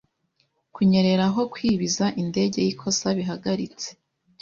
kunyerera 0.73 1.23
aho 1.29 1.41
kwibiza 1.53 2.05
indege 2.21 2.57
yikosa 2.67 3.07
bihagaritse 3.17 3.89